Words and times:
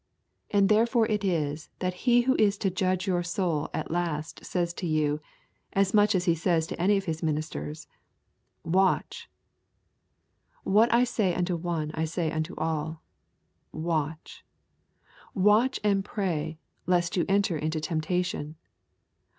And 0.49 0.67
therefore 0.67 1.05
it 1.09 1.23
is 1.23 1.69
that 1.77 1.93
He 2.09 2.21
Who 2.21 2.33
is 2.37 2.57
to 2.57 2.71
judge 2.71 3.05
your 3.05 3.21
soul 3.21 3.69
at 3.71 3.91
last 3.91 4.43
says 4.43 4.73
to 4.73 4.87
you, 4.87 5.21
as 5.73 5.93
much 5.93 6.15
as 6.15 6.25
He 6.25 6.33
says 6.33 6.65
it 6.65 6.69
to 6.69 6.81
any 6.81 6.97
of 6.97 7.05
His 7.05 7.21
ministers, 7.21 7.87
Watch! 8.63 9.29
What 10.63 10.91
I 10.91 11.03
say 11.03 11.35
unto 11.35 11.55
one 11.55 11.91
I 11.93 12.05
say 12.05 12.31
unto 12.31 12.55
all, 12.57 13.03
Watch. 13.71 14.43
Watch 15.35 15.79
and 15.83 16.03
pray, 16.03 16.57
lest 16.87 17.15
you 17.15 17.23
enter 17.29 17.55
into 17.55 17.79
temptation. 17.79 18.55